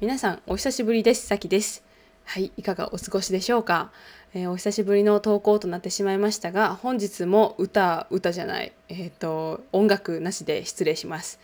[0.00, 1.24] 皆さんお久しぶりです。
[1.24, 1.84] さきです。
[2.24, 3.92] はいいかがお過ごしでしょうか、
[4.34, 11.38] えー、お久しぶりの投稿となってしまいましたが本日も歌歌じゃないえっ、ー、と音楽なしで失礼します。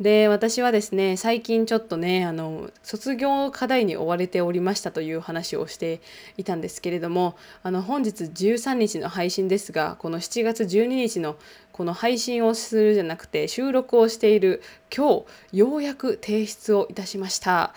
[0.00, 6.00] で私はですね最近ちょっとねあの卒業課題に追われておりましたという話をして
[6.38, 11.36] いたんですけれどもあの本日13日の配信ですがこの7月12日の
[11.70, 14.62] この配信をするじゃなくて収録をしている
[14.94, 17.74] 今日ようやく提出をいたしました。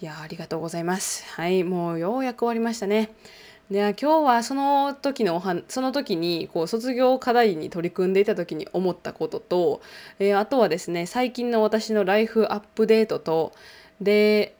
[0.00, 1.24] いやありがとうございます。
[1.34, 3.10] はいもうようやく終わりましたね。
[3.70, 9.80] で今日はその時のおはその時にこう卒業課題に取り組んでいた時に思ったことと、
[10.20, 13.52] えー、あとはですね最近の私のライフアップデートと
[14.00, 14.54] で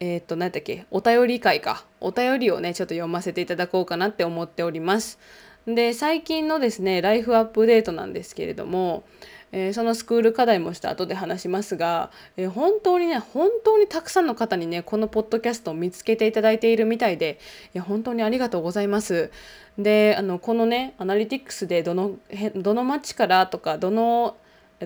[0.00, 5.18] えー、っと何だっけお便り会かお便りをねちょっと読ませていただこうかなって思っております。
[5.66, 9.04] で最近のですねライフアップデートなんですけれども
[9.52, 17.38] えー、そのスクール課題もした後で話しますが、えー、本当にね本当にたくさんの方にねこのポッドキャストを見つけていただいているみたいで
[17.74, 19.30] いや本当にありがとうございます。
[19.78, 22.16] であのこのねアナリティクスでどの
[22.54, 24.36] どの町からとかどの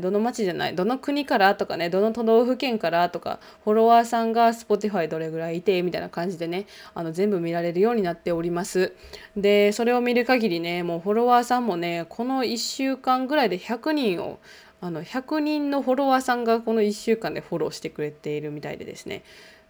[0.01, 8.93] どの町じゃないどの国からとかねどの都道府県からとかフォロワーさんが Spotify どれぐらいいてみたいな感じでねあの全部見られるようになっております
[9.37, 14.41] でそれを見る限りねもうフォロワーさんもねこの1週間ぐらいで100人を
[14.85, 19.25] あの100人のフォロワーさんがこの1週間でフォローしてくれているみたいでですね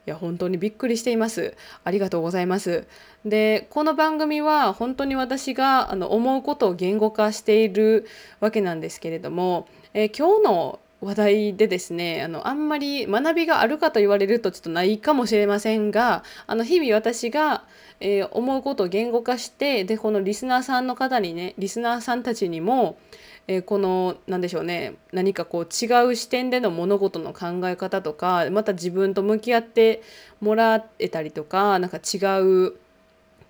[0.09, 1.57] いや本当にびっくりしています。
[1.83, 2.87] ありがとうございます。
[3.25, 8.07] でこの番組は本当に私があの思うことを言語化している
[8.41, 17.65] わけなんですけれどもえー、今日の話題でですねあのあんまり学びがあるかと言われるとちょっとないかもしれませんがあの日々私が、
[18.01, 22.99] えー、思うことを言語化してでこのリスナーさんの方にねリスナーさんたちにも、
[23.47, 30.03] えー、この何でしょうね何かこう違う視点での物事の考え方とかまた自分と向き合って
[30.41, 32.73] もらえたりとかなんか違う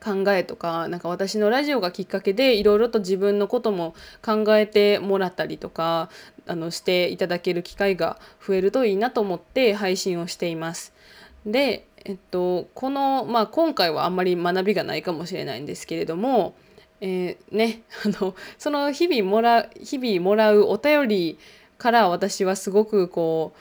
[0.02, 6.10] 考えとかなんか私のラジオがきっかけでいろいろと自分のことも考えてもらったりとか
[6.46, 10.92] あのしていただける機会が増えるといいなと思って配信をしています。
[11.46, 16.54] で、えっと、この、まあ、今回はあんまり学びがないかもしれないんですけれども、
[17.06, 21.38] えー、ね あのその日々もら日々もらうお便り
[21.76, 23.52] から私はすごくこ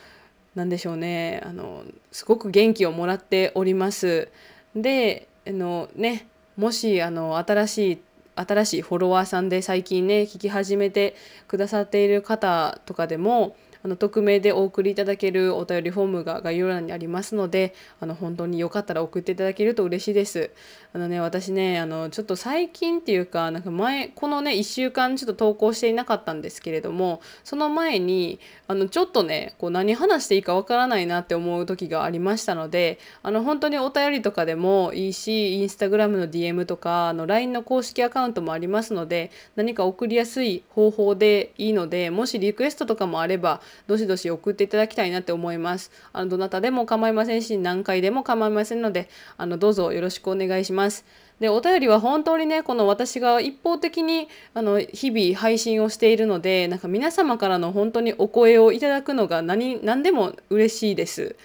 [0.56, 1.84] うなんでしょうねあの
[2.14, 4.30] すごく元気をもらっております。
[4.76, 8.02] であのねもしあの新しい
[8.36, 11.16] 新しいフォロワーさんで最近ね聞き始めて
[11.50, 20.52] くださっている方とかでもあの匿名でお送りいただけるお便りフォームが概要欄にありますのであの本当によかったら送っていただけると嬉しいです。
[20.94, 45.92] あのね私ねあのちょっと最近っていうかなんか前このね1週間ちょっと投稿していなかったんですけれどもその前にあのちょっとねこう何話していいかわからないなって思う時がありましたのであの本当にお便りとかでもいいしインスタグラムの DM とかあの LINE の公式アカウントもありますので何か送りやすい方法でいいのでもしリクエストとかもあればどしどし送っていただきたいなって思います。
[46.12, 51.06] あのどなたでも構いませんし何回でも構いませんのであのどうぞよろしくお願いします。
[51.40, 61.36] でお便りは本当にねこの私が一方的にあの日々配信をしているのでなんか皆様からの本当にお声をいただくのが何何でも嬉しいです。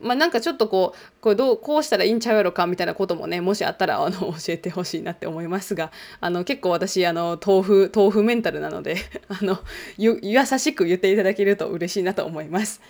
[0.00, 5.90] まあ、なんかちょっとこうこれどうこうしたらいいんちゃうやろかみたいなこともねもしあったらあの 教えてほしいなって思いますが
[6.20, 8.96] あの結構私あの豆腐豆腐メンタルなので
[9.28, 9.58] あの
[9.96, 12.80] 優しく言っていただけると嬉しいなと思います。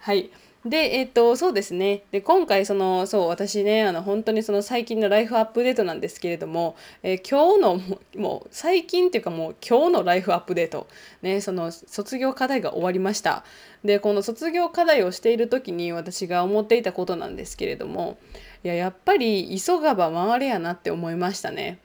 [0.00, 0.30] はい
[0.64, 2.04] で、えっと、そうですね。
[2.10, 10.86] で、今回、その、そう、私ね、あの、本当にその最近のライフアップデートなんですけれども、えー、今日の、もう、最近っていうかもう、今日のライフアップデート、
[11.20, 13.44] ね、その、卒業課題が終わりました。
[13.84, 18.16] で、この卒業課題をしている時に私が思っていたことなんですけれども、
[18.62, 21.78] いや、やっぱり、急がば回れやなって思いましたね。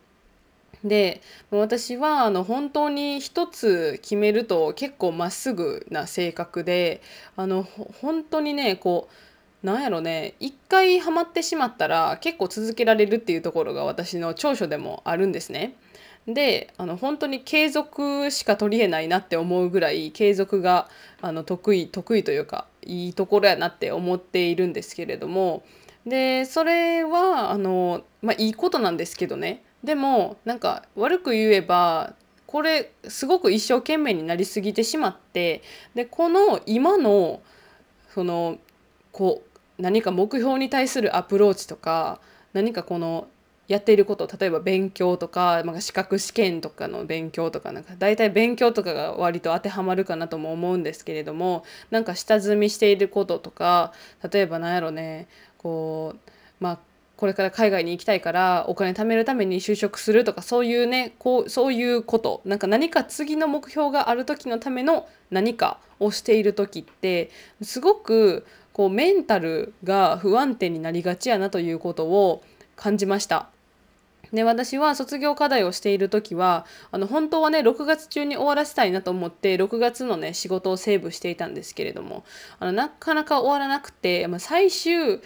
[0.83, 7.01] で私はあの本当に一つ決めると結構まっすぐな性格で
[7.35, 15.75] あの本当にねこうなんやろね一回ハマってしまったら結構続けられるっていうところが私の長所でもあるんですね。
[16.27, 20.87] であの本当に継続しか取りえないなって思うぐらい継続が
[21.21, 25.63] あの得意得意というかいいところやなって思っているんですけれども
[26.05, 32.13] でそれはあの、まあ、いいことなんですけどねでもなんか悪く言えば
[32.45, 35.61] これすごく一生懸命になりすぎてしまって
[35.95, 37.41] でこの今の
[38.13, 38.57] その
[39.11, 39.43] こ
[39.77, 42.19] う何か目標に対するアプローチとか
[42.53, 43.27] 何かこの
[43.69, 53.93] やっていること例えば勉強とか、まあ、資格試験とかの勉強とかなんか大体勉強とかが割と当てはまるかなとも思うんですけれどもなんか下積みしていることとか
[54.31, 55.27] 例えば何やろね
[55.59, 56.79] こうまあ
[57.19, 67.29] これから海外に行きたいからお金貯めるために就職するとかそういうねこうそういうことなんか何か次の目標がある時のための何かをしている時って
[67.61, 72.41] すごくこうメンタルが不安定になりがちやなということを
[72.77, 73.49] 感じました。
[74.31, 82.23] で私は卒業課題をしている時はあの本当はね6月中に終わらせたいなと思って6月のね仕事をセーブしていたんですけれども
[82.59, 85.19] あのなかなか終わらなくて、まあ、最終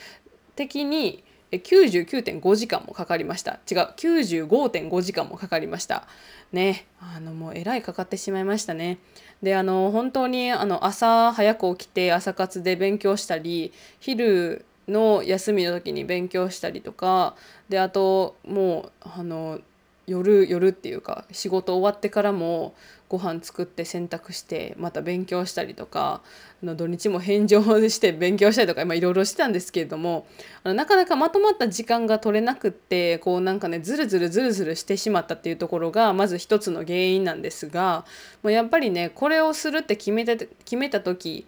[0.56, 1.24] 的に
[1.60, 3.60] 99.5時間もかかりました。
[3.70, 6.08] 違う95.5時間もかかりました。
[6.52, 9.00] ねあのもうえらいかかってしまいましたね。
[9.42, 17.36] であの本当にあの朝早く起きて朝活で勉強したり昼の休みの時に勉強したりとか
[17.70, 19.60] であともうあの
[20.06, 22.74] 夜夜っていうか仕事終わってからも
[23.08, 26.22] ご飯作って洗濯してまた勉強したりとか
[26.62, 30.26] あの土日も返上して勉強したりとかいろいろしてたんですけれども
[30.64, 38.04] あのなかなかまとまった時間が取れなくってこうなんかねずるずるずるずるしてしまったっていうところがまず一つの原因なんですが
[38.42, 41.46] もうやっぱりねこれをするって決めた決めた時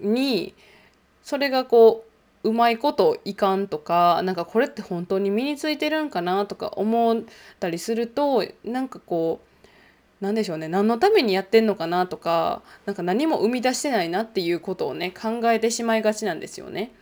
[0.00, 0.54] に
[1.22, 2.13] それがこう
[2.44, 7.22] うまいこといかんとかなんかこれって本当に身についてるんかなとか思っ
[7.58, 9.64] たりするとなんかこう
[10.20, 16.92] 何でしょうね何のためにやってんのかなとかなんか何も生み出してないなっていうことをね考えてしまいがちなんですよね。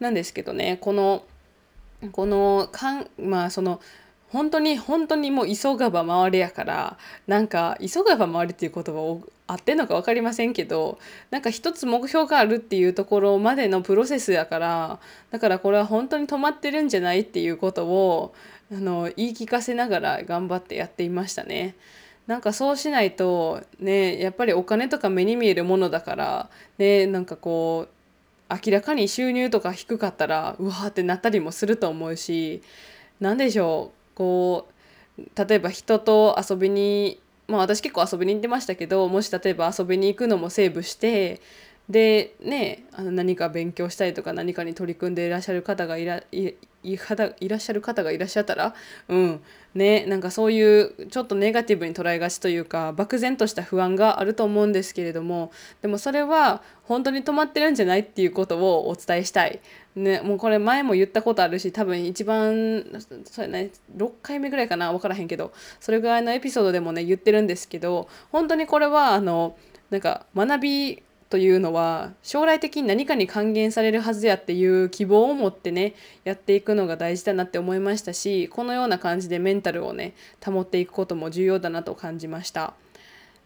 [0.00, 1.24] なんですけどねこの
[2.12, 3.80] このかんまあその
[4.30, 6.96] 本当に本当にもう急がば回れやから
[7.26, 10.98] なんか急がば回れっていう言葉を合ってんのか分かりませんけど
[11.30, 15.00] なんか一つ目標があるっていうところまでのプロセスやから
[15.30, 18.34] だからこれは本当に止まってるんじゃないっていうことを
[18.72, 21.74] あの言い聞かせながら頑張ってやっていましたね。
[22.28, 32.62] なんかそうしないとねやっぱりお金とか目に見えるものだからねなんかこう明らかに収入とか低かったらうわーってなったりもすると思うし
[33.18, 34.68] 何でしょうこ
[35.18, 37.18] う例えば人と遊びに
[37.48, 41.40] まあ私結構遊びに行ってましたけどもし例えば遊びに行くのもセーブして
[41.88, 48.74] でねあの何か勉強したりとか何かに取り組んでいらっしゃる方がいらいいいらっしゃる方がいらっしゃったら
[49.08, 49.40] うん
[49.74, 55.52] ねなんかそういうちょっとネガティブに捉えがちというか漠然とした不安があると思うんですけれども
[55.82, 59.60] でもそれは本当に止まってるんじゃないっていうことをお伝えしたい。
[59.96, 62.84] ね、もうこれ前も言ったことあるし多分一番
[63.24, 69.56] それ、ね、6回目ぐらいかな分からへんけどそれぐらいのエピソードでもね言ってるんですけど本当にこれはあの
[69.90, 75.94] なんか学びというのは将来的に何かに還元されるはずやっていう希望を持ってね
[76.24, 82.74] やっていくのが大事だなって思いましたしこのような感じでメンタルをね保っていくことも重要だなと感じました。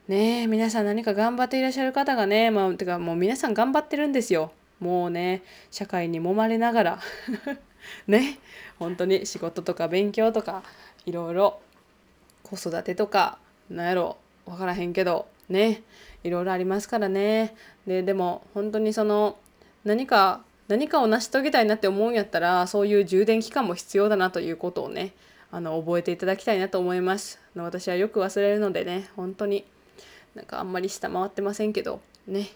[0.09, 4.53] ねえ皆さん何か頑張っていらっしゃる方がねまあてかもう皆さん頑張ってるんですよ。
[4.81, 7.01] もうね社会に揉まれながら
[8.09, 8.39] ね
[8.79, 10.63] 本当に仕事とか勉強とか
[11.05, 11.61] いろいろ
[12.43, 13.39] 子育てとか
[13.69, 14.17] なんやろ
[14.47, 15.83] 分からへんけどね
[16.23, 17.55] いろいろありますからね
[17.87, 19.37] ででも本当にその
[19.85, 25.13] 何か何かを成し遂げたいなって思うんやったらそういう充電期間も必要だなということをね
[25.51, 27.39] あの覚えていただきたいなと思います。
[27.55, 29.65] 私はよく忘れるのでね本当に
[30.35, 32.49] なんかあんまり下回ってませんけどね。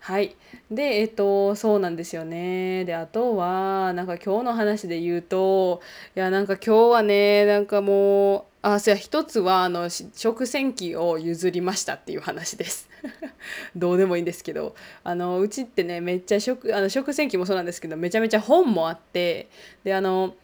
[0.00, 0.36] はい。
[0.70, 2.84] でえっとそうなんですよね。
[2.84, 5.80] であとはなんか今日の話で言うと
[6.14, 12.88] いやなんか今日はねなんかもうあそうや一つはあの食洗機を譲りましたっていう話です。
[13.76, 14.74] どうでもいいんですけど。
[15.04, 19.48] あのうちってねめっちゃ食あの食洗機もそうなんですけどめちゃめちゃ本もあって
[19.84, 20.34] であの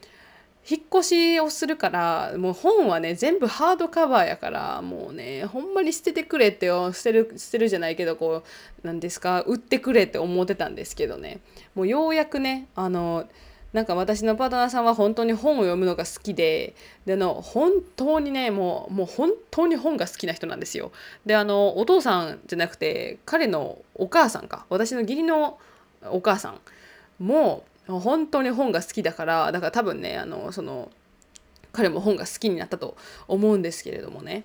[0.69, 11.41] 引っ越しをするからもう本はね全部ハードカバーやからもうねほんまに捨ててくれって捨てる捨てるじゃないけどこう何ですか売ってくれって思ってたんですけどね
[11.75, 13.27] もうようやくねあの
[13.73, 16.75] なんか私のパートナーさんは本当に本を読むのが好きで
[17.07, 20.93] であの本当にねもうもう本当に本が好きな人なんですよ。
[21.25, 25.59] であのお父さんじゃなくて彼のお母さんか私の義理の
[26.11, 26.61] お母さん
[27.19, 30.91] も本当に本が好きだからだから多分ねあのその
[31.73, 32.97] 彼も本が好きになったと
[33.29, 34.45] 思うんですけれどもね。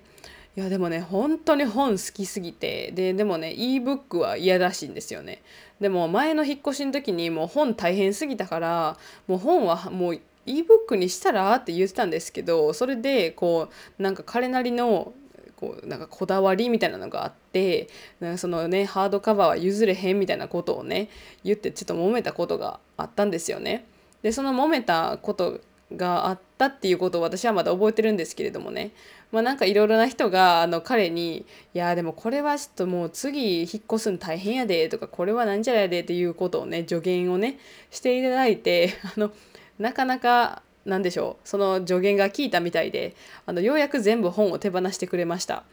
[0.56, 5.42] いやでもね本当に本好きすぎてででもね ebook は嫌らしいんですよね。
[5.80, 8.96] でも前の引っ越しの時にもう本大変すぎたから
[9.28, 13.68] もう本はもう ebook にしたらって言ってたんですけどそれでこ
[13.98, 15.12] うなんか彼なりの
[15.54, 21.08] こうなんかこだわりみたいなのがあってなんかそのねハードカバーは譲れへんみたいなことをね
[21.44, 23.86] 言ってちょっと揉めたことがあったんですよね。
[24.22, 25.60] でその揉めたこと
[25.96, 28.90] があったっていうことを私はまだ覚えてるんですけれどもね
[29.32, 37.58] まあなんかいろいろな人があの彼に「いやでもこれはちょっともう次引っ越すの大変やで」とか「これはなんじゃらやで」っていうことをね助言をね
[37.90, 39.30] していただいて あの
[39.78, 43.14] なかなかなんでしょうその助言が効いたみたいで
[43.46, 45.64] あのようやく全部本を手放してくれました。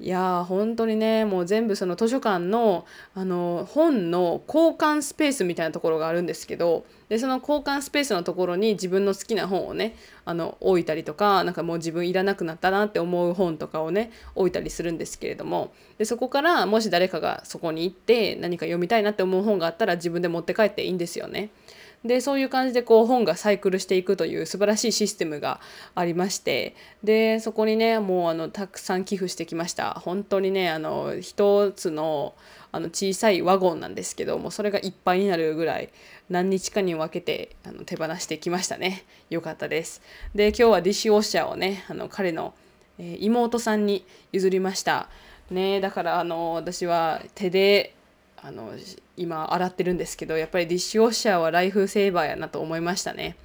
[0.00, 2.84] いやー本当にねもう全部その図書館の
[3.14, 21.50] あの本の交換スペースみたいなところがあるんですけどでその交換スペースのところに自分の好きな本をねあの置いたりとかなんかもう自分いらなくなったなって思う本とかをね置いたりするんですけれどもでそこからもし誰かがそこに行って何か読みたいなって思う本があったら自分で持って帰っていいんですよね。
[22.04, 25.60] でそういう感じでこう本がサイクルしていくという素晴らしいシステムが
[25.94, 29.94] ありましてでそこにねもうあのたくさん寄付してきました。
[29.94, 32.34] 本当にねあの一つの
[32.72, 35.90] あの小さいワゴンなんですけどもそれがいっぱいになるぐらい
[36.28, 39.04] 何日かに分けてあの手放してきましたね。
[39.30, 40.02] よかったです。
[40.34, 42.52] で今日はディッシュウォッシャーをねあの彼の、
[42.98, 45.08] えー、妹さんに譲りました。
[45.50, 47.94] ねだからあの私は手で
[48.46, 48.72] あの
[49.16, 53.36] 今洗ってるんですけどやっぱり dishwasher は lifesaver やなと思いましたね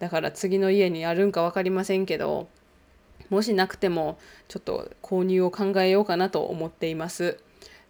[0.00, 2.48] だから次の家にあるんか分かりませんけど
[3.30, 4.18] もしなくても
[4.48, 7.38] ちょっと購入を考えようかなと思っています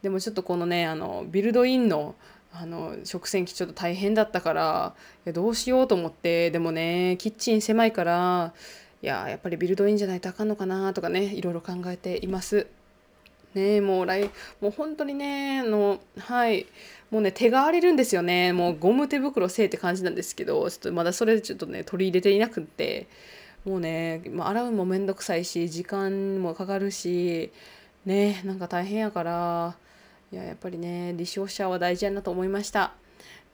[0.02, 2.14] でもちょっとこのねあのビルドインの
[2.52, 4.94] あの食洗機ちょっと大変だったから
[5.32, 8.52] どうしようと思ってでもねキッチン狭いから
[9.00, 12.66] いややっぱりビルドインじゃないとあかんのかなとかねいろいろ考えています。
[13.54, 14.30] ねもう来
[14.61, 16.66] もう本当にねあのはい。
[17.11, 18.54] もうね手が荒れるんですよね。
[18.54, 23.06] もうゴム手袋せえって感じなんですけどちょっとまだそれでちょっとね取り入れていなくって。
[23.64, 27.52] もうね、洗うもめんどくさいし時間もかかるし
[28.04, 29.76] ねなんか大変やから
[30.32, 32.92] いややっぱりねディッシュウォッシャーは大事やなと思いました。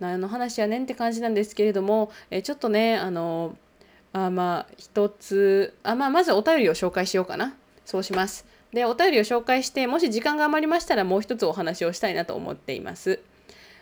[0.00, 3.54] 何の話やねんって感じなんですけれどもえちょっとねあの
[4.14, 7.54] あまあ一つあまあまずお便りを紹介しようかな。
[7.84, 8.46] そうします。
[8.72, 13.20] で、お便りを紹介して、もし時間が余りましたらもう一つお話をしたいなと思っています。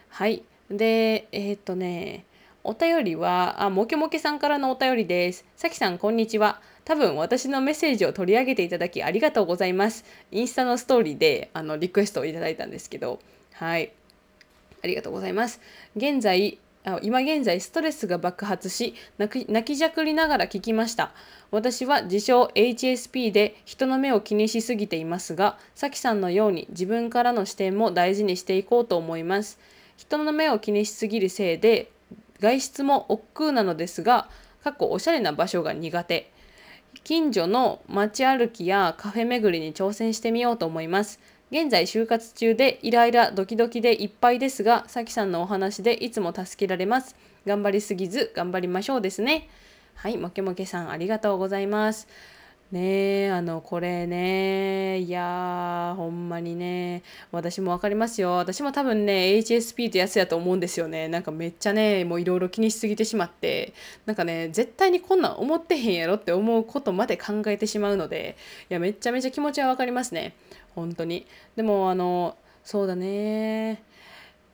[0.09, 0.43] はい。
[0.71, 2.25] で、えー、っとね、
[2.62, 5.45] お便りは、あ、もけもけさんからのお便りです。
[5.57, 6.61] さきさん、こんにちは。
[6.85, 10.05] 多分私のメッセージを取り上げていただきありがとうございます。
[10.31, 13.19] インスタのストーリーであのリクエストをいただいたんですけど、
[13.55, 13.93] はい。
[14.83, 15.61] ありがとうございます。
[15.97, 16.59] 現在、
[17.02, 21.12] 今現在ストレスが爆発し泣きじゃくりながら聞きました。
[21.50, 29.59] 私は自称 HSP で人の目を気にしすぎていますがさきさんのように自分からの視点も大事にしていこうと思います。
[29.97, 31.90] 人の目を気にしすぎるせいで
[32.38, 34.28] 外出も億劫なのですが
[34.62, 36.31] 過去おしゃれな場所が苦手。
[37.02, 41.21] 近所の街歩きやカフェ巡りに挑戦してみようと思います。
[41.49, 47.15] 現在就活中でイライラドキドキでいっぱいですが、さきさんのお話でいつも助けられます。
[47.47, 49.49] 頑張りすぎず頑張りましょうですね。
[49.95, 52.09] はい、もけもけさんありがとうございます。
[52.73, 58.32] ねえ、あの、これね、いやー、ほんまにね、私も分かりますよ。
[58.32, 61.06] 私も多分ね、HSP ってやつやと思うんですよね。
[61.06, 63.73] なんかめっちゃね、もういろいろ気にしすぎてしまって、
[64.04, 68.37] なんかね、絶対にこんなん思ってへんやろって思うことまで考えてしまうので、
[68.68, 70.35] いや、めちゃめちゃ気持ちは分かりますね。
[70.75, 71.25] 本当に。
[71.54, 73.80] でも、あの、そうだね。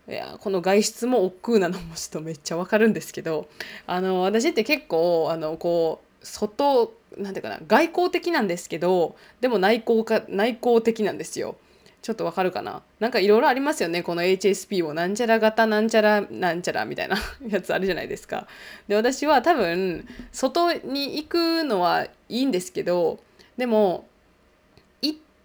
[0.08, 3.48] いやこの外出も億劫なのもちょっとめっちゃわかるんですけど
[3.86, 11.56] あの私って結構あのこう外なんていうかな外交的なんですけどでも内向か内向的なんですよ。
[12.00, 12.82] ちょっとわかるかな？
[12.98, 17.16] なんかいろいろありますよねこの HSP をなんちゃら型なんちゃらなんちゃらみたいな
[17.48, 18.48] やつあるじゃないですか。
[18.88, 23.20] で私は多分外に行くのはいいんですけど
[23.56, 24.06] でも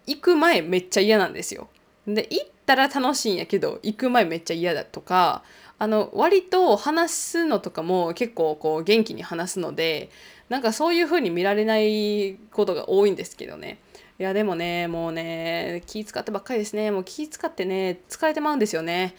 [0.08, 1.68] 行く前めっちゃ嫌なんですよ。
[2.06, 5.42] で行ったら楽しいんやけど行く前めっちゃ嫌だとか
[5.78, 10.08] あの割と話すのとかも結構こう元気に話すので
[10.48, 13.78] なんかそういう風に見られないことが多いんですけどね。
[14.18, 16.90] いやでもねもうね気使ってばっかりですね。
[16.90, 19.14] もう気使ってね疲れてまうんですよね。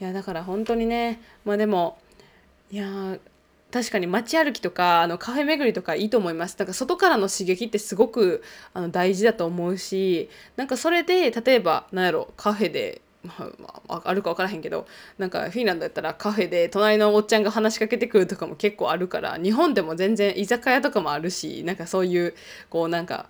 [0.00, 1.98] いやだから本当にねまあでも
[2.70, 3.18] いや
[3.72, 6.56] 確かに街歩きとかあのカフェ巡りとかいいと思います。
[6.56, 13.00] だから外からの刺激ってすごくあの大事だと思うしなんかそれで例えば何やろカフェで、
[13.88, 14.86] あるか分からへんけど
[15.18, 22.34] なんかフィンランドやったらカフェで隣のおっちゃんが話しかけてくるとかも結構あるから日本でも全然居酒屋とかもあるしなんかそういう
[22.70, 23.26] こうなんか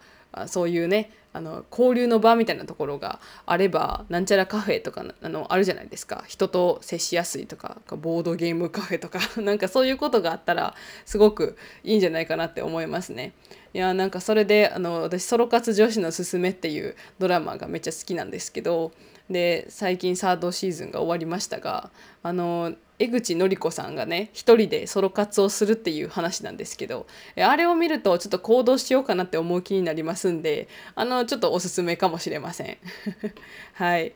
[0.47, 13.33] そういうねあの交流の場みたいなところがあればなんちゃらカフェとかあのあるじゃないですか人と接しやすいとかボードゲームカフェとか なんかそういうことがあったらすごくいいんじゃないかなって思いますね。
[13.75, 18.93] いやなんかそれであの私「ソロ活女子のすすめ」っていうドラマがめっちゃ好きなんですけど
[19.31, 21.91] で最近サードシーズンが終わりましたが
[22.23, 32.79] あの江口のり子さんがね一人でソロ活をするっていう話なんですけどあれを見るとちょっと行動しようかなって思う気になりますんであのちょっとおすすめかもしれません。
[33.75, 34.13] はい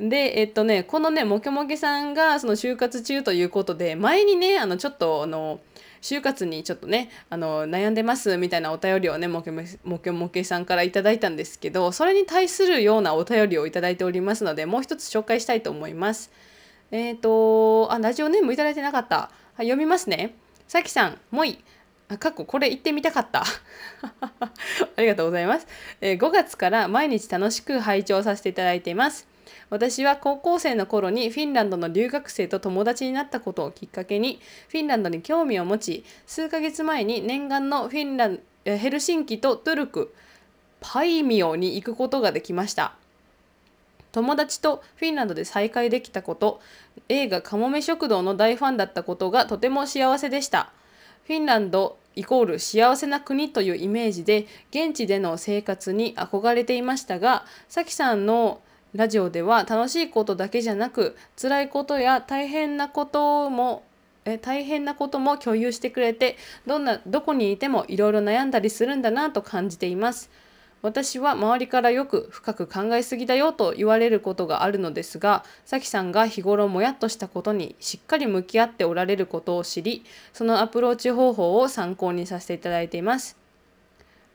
[0.00, 5.60] でえっとねこのねもけもけさんがその就活中ということで前にねあのちょっとあの
[6.02, 9.64] 就活にちょっとねあの悩んでますみたいなお便りをねもけも
[9.98, 16.30] けもけさんから頂いたんですけどそれに対するようなお便りを頂いておりますのでもう一つ紹介したいと思います。
[16.90, 19.30] えっ、ー、とあラジオネーム頂いてなかった。
[19.54, 20.34] はい、読みますね。
[20.66, 21.62] さきさん、もい。
[22.08, 23.44] あ、かっここれ言ってみたかった。
[24.96, 25.66] ありがとうございます、
[26.00, 29.31] えー、5月から毎日楽しく拝聴させていただいています。
[29.72, 34.38] 私は高校生の頃にフィンランドの留学生と友達になったことをきっかけに
[34.68, 40.14] フィンランドに興味を持ち数ヶ月前に念願のフィンランヘルシンキとトゥルク
[40.82, 42.92] パイミオに行くことができました。
[44.12, 46.60] 友達とフィンランドで再会できたこと
[47.08, 50.70] 映画「かもめ食堂」の大ファンだったことがとても幸せでした。
[51.24, 58.60] フィンランドイコール幸せな国というイメージで現地での生活に憧れていましたがさきさんの
[58.94, 63.82] ラジオでは楽しいことだけじゃなく辛いことや大変なことも
[64.24, 70.30] え大変なことも共有してくれてどんなどこにいてもいろいろ悩んだりするんだなと感じています。
[70.82, 83.41] 私は周りからよく深く考えすぎだよと言われることがあるのですが、さきさんが日頃もやっとしたことにしっかり向き合っておられることを知り、そのアプローチ方法を参考にさせていただいています。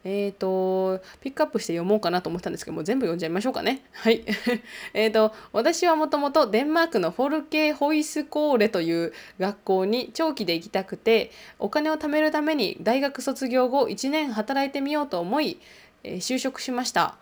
[0.10, 3.84] えっ、ー、と、ピックアップして読もうかなと思ったんですけども、全部読んじゃいましょうかね。
[3.92, 4.24] はい。
[4.94, 15.60] えっと、私はもともとデンマークのフォルケ・ホイスコーレという学校に長期で行きたくて、お金を貯めるために大学卒業後1年働いてみようと思い、
[16.06, 17.18] えー、就職しました。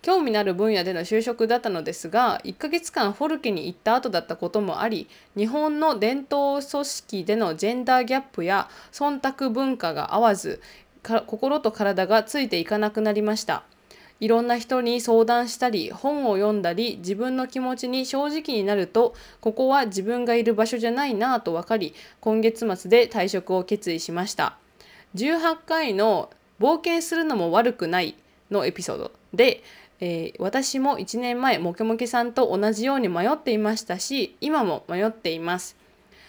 [0.00, 10.60] 興味のある分野での就職だったのですが1ヶ月間フォルケに行った後だったこともあり日本の伝統組織でのジェンダーギャップや忖度文化が合わず
[11.02, 13.64] 心と体がついていかなくなりました。
[14.20, 24.56] いろんな人に相談したり本を読んだり自分の気持ちに正直になるとここは自分がいる場所じゃないなぁと分かり今月末で退職を決意しました。
[25.16, 26.30] 18回の
[26.60, 28.14] 「冒険するのも悪くない」
[28.52, 29.64] のエピソードで、
[29.98, 35.81] えー、私も1年前モケモケさんと同じように迷っていましたし今も迷っています。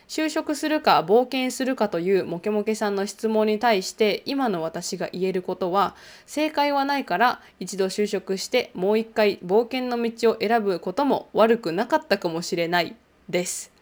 [0.07, 12.95] 就職するか冒険するかというモケモケさんの質問に対して今の私が言えることは正解はないから一度就職してもう一回冒険の道を選ぶことも悪くなかったかもしれない
[13.29, 13.73] です。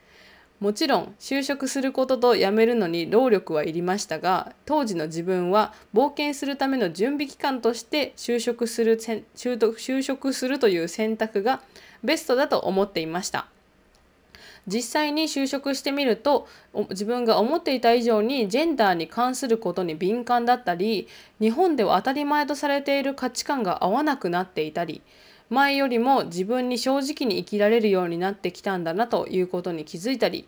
[0.61, 11.61] もちろん就職することと辞めるのに労力はいりましたが当時の自分は冒険するための準備期間として就職する就職するという選択が
[12.03, 13.47] ベストだと思っていました。
[14.67, 16.47] 実際に就職してみると
[16.91, 21.07] 自分が思っていた以上にジェンダーに関することに敏感だったり
[21.39, 25.01] 日本では当たり前とされている価値観が合わなくなっていたり
[25.49, 30.47] 前よりも自分に正直に生きられるようになってきたんだなということに気づいたり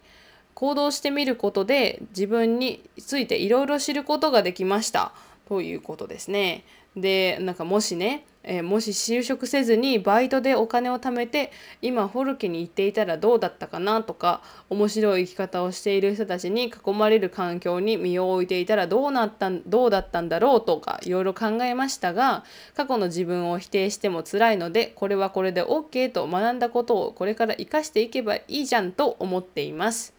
[0.54, 5.12] 行動してみることで自分についていろいろ知ることができました
[5.49, 6.63] ということですね。
[6.95, 11.51] でなんかもしねえー、もし就職せずにバイトでお金を貯めて
[11.82, 22.43] 今フォルケに行っていたらどうだったかなとか面白い生き方をしている人たちに囲まれる環境に身を置いていたらどうなったどうだったんだろうとかいろいろ考えましたが
[22.75, 30.13] 過去の自分を否定しても辛いのでこれはこれで OK と学んだことをこれから生かしていけばいいじゃんと思っています。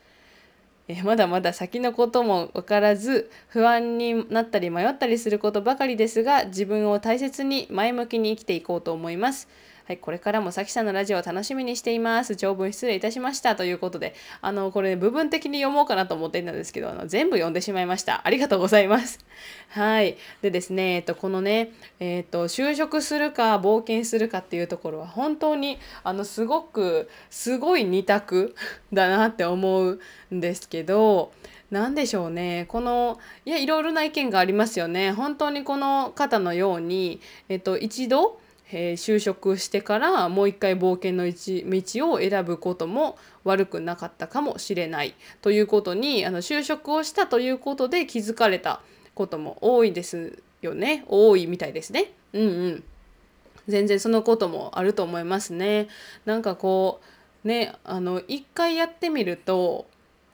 [0.86, 9.48] えまだまだ先のことも分からず不安になったり迷ったりすることばかりですが自分を大切に前向きに生きていこうと思います。
[9.86, 12.36] はい、これからもさきさんのラジオを楽しみにしています。
[12.36, 13.54] 長文失礼いたしました。
[13.54, 18.22] ということで、あの、これ部分的に読もうかなと思っていたんですけど、あの全部読んでしまいました。
[18.24, 19.18] ありがとうございます。
[19.68, 20.16] はい。
[20.40, 28.54] でですね、えっと、このね、えっと、就職するか冒険するかっていうところは、本当に、あの、すごく、すごい二択
[28.90, 30.00] だなって思う
[30.34, 31.30] んですけど、
[31.70, 38.38] 何でしょうねこのいやいろいろな意見がありますよね本当にこの方のように、えっと、一度
[38.76, 48.80] えー、就職してからもう一回冒険の道を選ぶことも悪くなかったかもしれないということにあの就職をしたということで気づかれた
[49.14, 52.12] ことも多いですよね多いみたいですね。
[52.32, 52.84] うんうん
[53.66, 55.88] 全然そのこともあると思いますね。
[56.26, 57.00] なんかこ
[57.44, 59.87] うねあの一回やってみると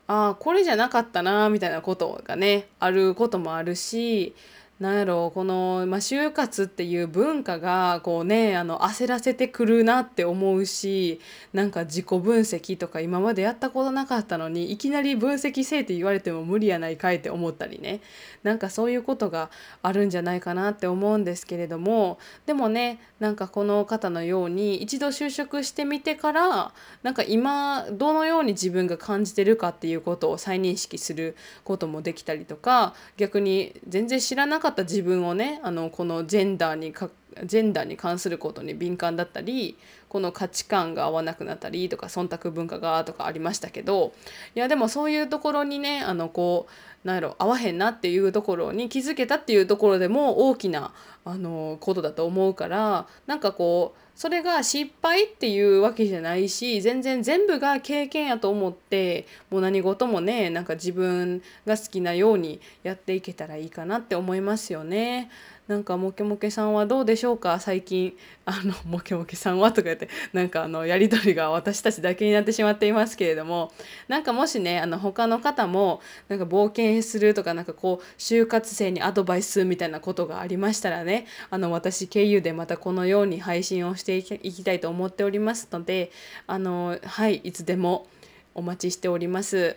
[0.08, 4.34] ああこれじゃなかったなみたいなことがねあることもあるし
[4.80, 11.20] なんやろうこの、まあ、就活っていう文化がこうねあの焦らせてくるなって思うし
[11.52, 18.00] なんか自己分析とか今までやったことなかったのにいきなり分析せえって言われても無理やないかいって思ったりね。
[18.42, 19.50] なんかそういうことが
[19.82, 37.10] あるんじゃないかなって思うんですけれどもでもねなんかこの方のように一度就職してみてからなんか今どのように自分が感じてるかっていうことを再認識することもできたりとか逆に全然知らなかったった自分をねあのこのジェンダーにか
[37.44, 39.76] ジェンダーに関することに敏感だったり
[40.08, 44.12] この価値観が合わなくなったりとか忖度文化がとかありましたけど
[44.56, 46.66] いやでもそういうところにねあのこ
[47.04, 50.92] うなんやろ合わへんなっていうところに気づけたっていうところでも大きな
[51.24, 65.30] あのことだと思うからなんかこうそれが失敗っていうわけじゃないし全然全部が経験やと思ってもう何事もねなんか自分が好きなようにやっていけたらいいかなって思いますよね。
[65.68, 67.60] なんかモケモケさんはどうでしょうか？
[67.60, 73.70] 最近あの モケモケさんはとか言ってなんかあのやり取りが私たちだけになってしまっていますけれども
[74.08, 81.19] なんかもしねあの他の方もなんか冒険するとかなんかこう就活生にアドバイスみたいなことがありましたらね
[81.50, 86.10] あの私経由でまたこのように配信をしていきたいと思っておりますので
[86.46, 88.06] あのはいいつでも
[88.54, 89.76] お待ちしております。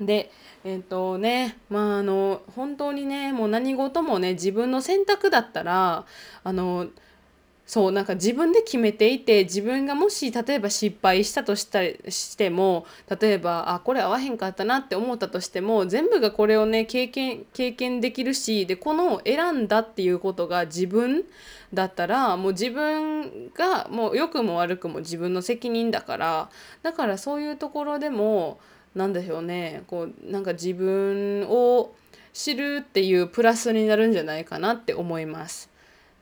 [0.00, 0.30] で
[0.64, 6.04] えっ、ー、とねまああの本当にねもう何事もね自分の選択だったら
[6.44, 6.88] あの
[7.68, 12.86] そうなんか自分で決めていて自分がもし例えば失敗したとしたしても
[13.20, 21.26] 例えばあこれ合わへんかったなって思ったとしても全部がこれをね経験経験できるしでこの選んだっていうことが自分
[21.74, 26.50] だったらもう自分がもう良くも悪くも自分の責任だから
[26.82, 28.58] だからそういうところでも
[28.94, 31.92] 何でしょうねこうなんか自分を
[32.32, 35.68] 知るっていうプラスになるんじゃないかなって思います。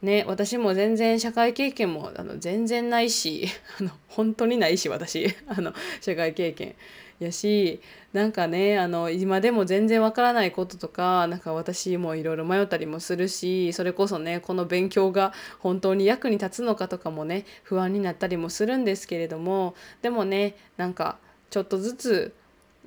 [0.02, 3.48] ね、私も全然社会経験もあの全然ないし
[3.80, 5.34] あの本当にないし私。
[5.48, 6.74] あの社会経験
[7.18, 7.80] やし
[8.12, 22.34] なんかねあの今でも全然わからないこととかなんか私もいろいろ迷ったりもするしそれこそねこの勉強が本当に役に立つのかとかもね不安になったりもするんですけれどもでもねなんかちょっとずつ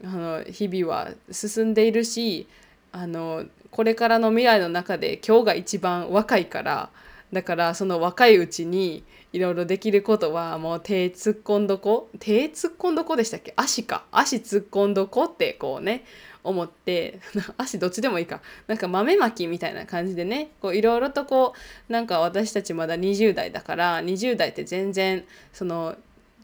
[0.03, 2.47] あの日々は進んでいるし
[2.91, 6.89] あのこれからの未来の中で今日が一番若いから
[7.31, 13.53] だからその若いうちにいろいろできることはもう手突っ込んどこ手突っ込んどこでしたっけ？
[13.55, 14.05] 足か。
[14.11, 16.03] 足突っ込んどこってこうね
[16.43, 17.19] 思って
[17.57, 18.41] 足どっちでもいいか。
[18.67, 21.53] なんか豆まきみたいな感じでねいろいろとこ
[21.89, 25.95] うなんか私たちまだ20代だから20代って全然その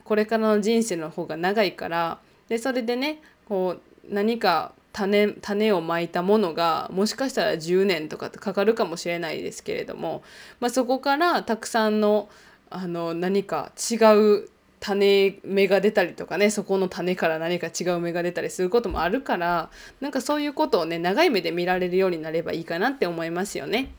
[0.03, 10.23] これからの人生の方が長いからでそれでねこう何か種種をまいたものがもしかしたら10年とかかかるかもしれないですけれども、
[10.61, 12.29] まあ、そこからたくさんの
[12.69, 23.91] あの何か違う種芽が出たりとかねそこの種から何か違う芽が出たりすることもあるからなんかそういうことをね長い目で見られるようになればいいかなって思いますよね。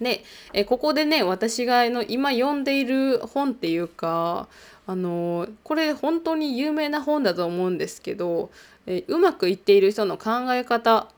[0.00, 4.48] でえここでね私がの今読んでいる本っていうか
[4.86, 8.50] あのこれ本当に有名な本だと思うんですけど、
[8.90, 11.08] えうまくいっている人の考え方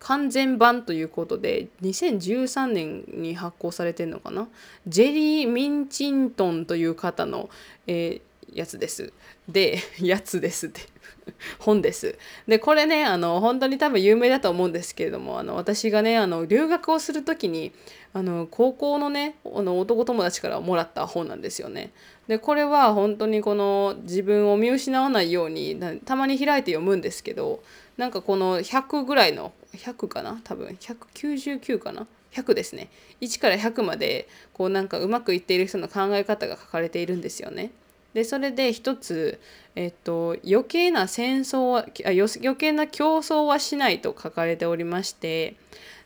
[0.00, 4.48] 完全版ということで2013年に発行されてるのかな？
[4.86, 7.48] ジェリー・ミンチントンという方の、
[7.86, 8.20] え、
[8.54, 9.12] やつです。
[9.48, 10.80] で やつですって
[11.58, 12.18] 本です。
[12.46, 17.72] でこれねあの本当に多分有名だと思うんですけれどもあの私がねあの留学をする時に
[18.12, 21.92] あの高校のねあの男友達からもらった本なんですよね。
[22.28, 27.62] でこれは本当にこの自分を見失わないようにたまに開いて読むんですけど
[27.96, 30.40] なんかこの100ぐらいの100かな？
[30.44, 32.88] 多分199かな？100ですね
[33.20, 37.72] 1から100までこうなんかうまくいっている人の考え方が書かれているんですよね。
[38.14, 39.40] でそれで一つ、
[39.76, 45.56] えっと、余計な戦争は余計な競争はしないと書かれておりまして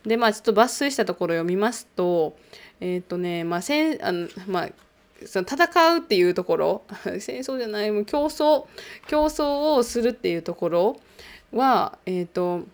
[0.04, 2.36] でまあちょっと抜粋したところを読みますと
[2.80, 4.68] えっとねまあせんあのまあ
[5.26, 6.82] その戦うっていうところ
[7.20, 8.66] 戦争じゃないもう競争
[9.06, 10.96] 競争をするっていうところ
[11.52, 12.66] は、えーと、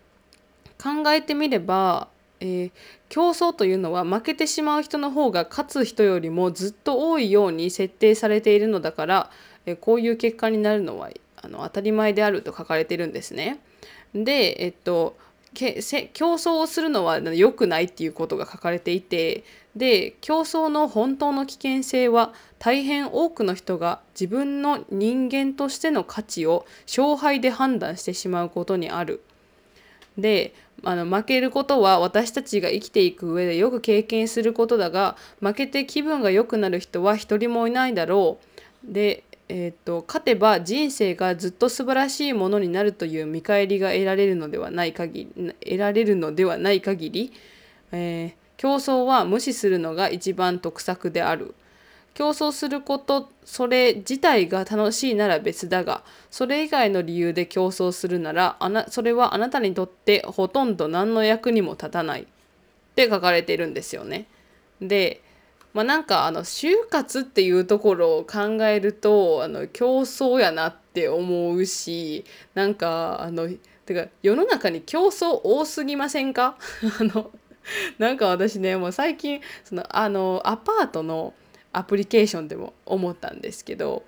[0.82, 2.08] 考えてみれば、
[2.40, 2.70] えー、
[3.10, 9.30] 競争というのは負けてしまう人の方が勝つ人よりもずっと多いように設定されているのだから、
[9.80, 13.58] こういう結果になるのはあの当たり前であると書かれてるんですね。
[14.14, 15.16] で、えっと
[15.52, 19.42] 競争をするのは良くないっていうことが書かれていて
[19.74, 29.24] で競争の本当の危険性は大変多くの人が自分の人間としての価値を勝敗で判断してしまうことにある。
[30.16, 38.38] であの負けることは私たちが生きていく上でよく経験することだが負けて気分が良くなる人は一人もいないだろ
[38.88, 38.92] う。
[38.92, 47.32] で、えーと、勝てば人生がずっと素晴らしいものになるという見返りが得られるのではない限り得られるのではない限り、
[47.92, 51.54] えー、競争は無視するのが一番得策である。
[52.20, 62.26] 競争することそれ自体が楽しいなら別だがそれ以外の理由で競争するならあなそれはあなたにとってほとんど何の役にも立たないっ
[62.94, 64.26] て書かれているんですよね。
[64.82, 65.22] で
[65.72, 73.48] まあなんかあの就活っていうところを考えるとあの競争やなって思うしなんかあの
[73.86, 76.58] てか世の中に競争多すぎませんか？
[77.00, 77.30] あの
[77.96, 81.32] なんか私ねもう最近そのあのアパートの
[81.72, 84.04] アプリケーションでも思ったんですけど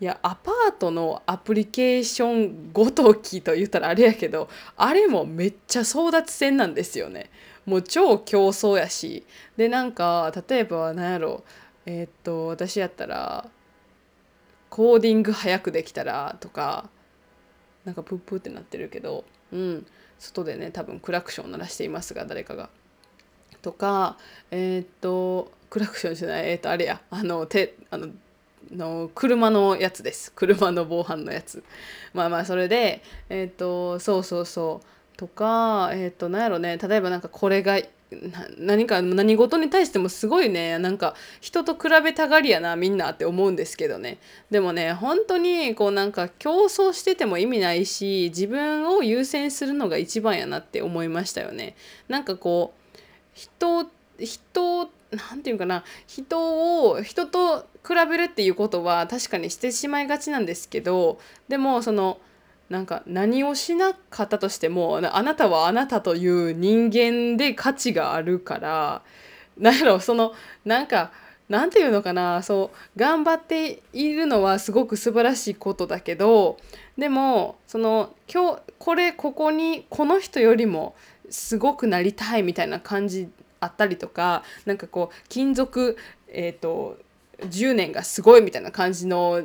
[0.00, 7.30] いやアパートのアプリケーションごときと言ったらあれやけどあれもめっちゃ争奪戦なんですよね。
[7.64, 9.24] もう超競争やし
[9.56, 11.44] でなんか例えば何やろ
[11.86, 13.48] えー、っと私やったら
[14.68, 16.90] コーディング早くできたらとか
[17.84, 19.86] なんかプップってなってるけどうん
[20.18, 22.68] 外でね多分クラクション鳴らしていますが誰かが。
[23.62, 24.18] とか
[24.50, 27.00] えー、っとクラクションじゃないえっ、ー、とあれや。
[27.10, 28.06] あの手あの
[28.70, 30.30] の車のやつです。
[30.32, 31.64] 車の防犯のやつ。
[32.12, 35.16] まあまあそれでえっ、ー、とそうそうそう。
[35.16, 36.78] とかえっ、ー、と何やろね。
[36.78, 37.80] 例えばなんかこれが
[38.56, 40.78] 何か何事に対してもすごいね。
[40.78, 44.18] なんか人と比べたがりやなみんなって思うんですけどね。
[44.52, 51.74] でもね本当にこうなんか競争してても意味ないし自分を優先するのが一番やなって思いましたよね。
[52.06, 52.98] なんかこう
[53.32, 62.18] 人人何て言うかな人を人と比べるっていうことは確かにしてしまいがちなんですけどでもその
[62.70, 69.02] なんか何をしなかったとしてもあなたはあなたという人間で価値があるから
[69.58, 70.32] なんやろその
[70.64, 71.12] なんか
[71.48, 76.56] なんていうのかなそう頑張っているのはすごく素晴らしいことだけど
[76.96, 80.94] でもその今日これここにこの人よりも
[81.28, 83.28] すごくなりたいみたいな感じ
[83.64, 85.96] あったりとかなんかこう金属
[86.28, 86.98] えっ、ー、と
[87.40, 89.44] 10年がすごいみたいな感じの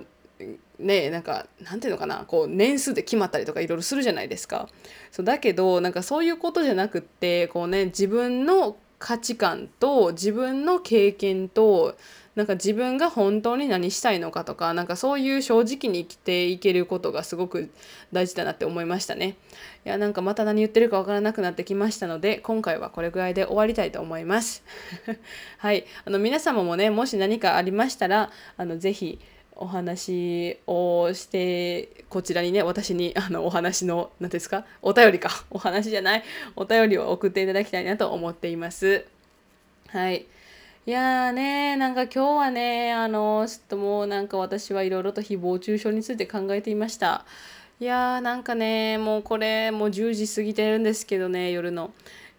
[0.79, 4.69] ねなんかなんていうのかなこう年数で決まったりとかいろいろするじゃないですか。
[5.11, 11.95] そうだけどなんかそういうことじゃなくってこうね自分の価値観と自分の経験と
[12.39, 17.69] なんか自分が本当に何したいのかとかなんかそういう正直に生きていけることがすごく
[18.13, 19.35] 大事だなって思いましたね。
[19.85, 24.63] いやなんかまた何言ってるかわからなくなってきましたので今回はこれぐらいで終わりたいと思います。
[25.59, 29.19] はいあの皆様もねもし何かありましたらあのぜひ
[29.57, 36.23] お話をしてこちらにね私にあのお話の何ですかお便りかお話じゃない
[36.55, 39.05] お便りを送っていただきたいなと思っています。
[39.89, 40.25] はい。
[40.85, 47.25] いやーねなんか今日はねあのちょっともうなんか私はいろいろと誹謗中傷について考えていました。
[47.79, 51.91] いやーなんかねもうこれもう10時過ぎてるんですけどね夜の。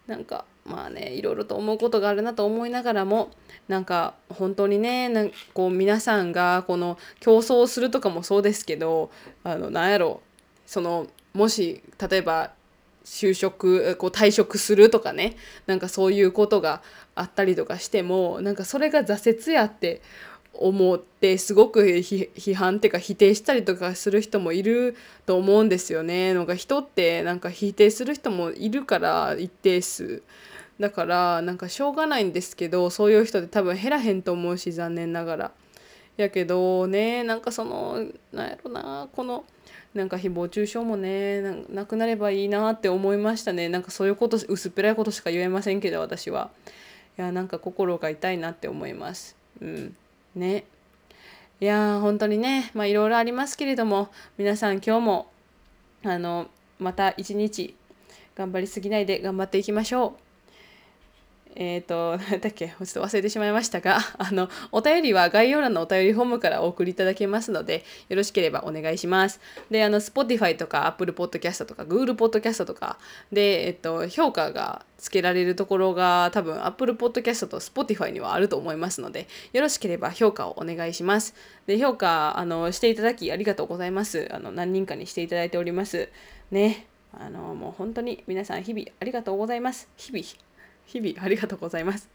[0.07, 3.29] なんかまあねいろいろと思うことがあるなと思いながらも
[3.67, 9.11] なんか本当にねなんこう皆さんがこの競争するとかもそうですけど
[9.43, 10.21] あのなんやろ
[10.65, 12.51] そのもし例えば
[13.03, 15.35] 就職こう退職するとかね
[15.65, 16.81] なんかそういうことが
[17.15, 20.01] あったりとかしてもなんかそれが挫折やって
[20.53, 26.33] 思ってすごく批判っていうか否定したりとかする人もいると思うんですよね。
[26.33, 30.21] なんか人ってなんか否定する人もいるから一定数。
[30.79, 35.51] だからなんかしょうがないんですけどそういう人って多分減らへんと思うし残念ながら。
[36.17, 39.45] やけどねなんかそのなんやろなこの
[39.93, 43.67] なんか誹謗中傷もねなくなればいいなって思いましたね。
[43.67, 46.49] なんかそういうこと薄っぺらいことしか言えませんけど私は。
[47.17, 49.35] いやなんか心が痛いなって思います。
[49.61, 49.95] うん。
[50.35, 50.63] ね。
[51.59, 52.71] いや本当にね。
[52.73, 55.31] まあいろいろありますけれども皆さん今日も
[56.03, 56.47] あの
[56.79, 57.75] また一日
[58.35, 60.30] 頑張りすぎないで頑張っていきましょう。
[61.55, 69.39] えっ、ー、と、何だっけ、ちょっと忘れてしまいましたが、 あの、お便りは概要欄のお便りフォームからお送りいただけますので、よろしければお願いします。
[69.69, 72.97] で、あの、Spotify とか Apple Podcast とか Google Podcast とか
[73.31, 81.35] で、えっと、評価がつけられるところが多分 Apple Podcast と Spotify にはあると思いますので、よろしければ評価をお願いします。
[81.67, 84.29] で、評価、あの、していただきありがとうございます。
[84.31, 86.09] あの、何人かにしていただいております。
[86.51, 86.87] ね。
[87.13, 89.89] あの、もう本当に皆さん日々ありがとうございます。
[89.97, 90.50] 日々。
[90.91, 92.09] 日々ありがとうございます。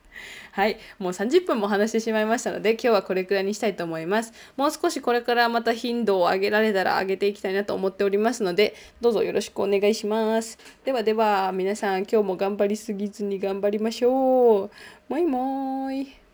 [0.53, 4.33] はい、もう30分も話してしまいましたので、今日はこれくらいにしたいと思います。
[4.57, 10.59] もう少しこれからまた頻度を上げられたら上げていきたいなと思っておりますので、どうぞよろしくお願いします。
[10.85, 14.71] ではでは、皆さん今日も頑張りすぎずに頑張りましょう。
[15.09, 16.26] もいもーい。